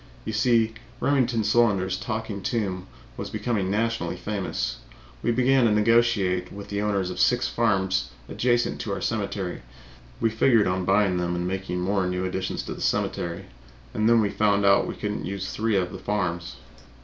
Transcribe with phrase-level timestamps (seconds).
[0.25, 4.77] You see Remington Solander's Talking Tomb was becoming nationally famous.
[5.21, 9.61] We began to negotiate with the owners of six farms adjacent to our cemetery;
[10.19, 13.45] we figured on buying them and making more new additions to the cemetery.
[13.93, 16.55] And then we found we could not use three of the farms.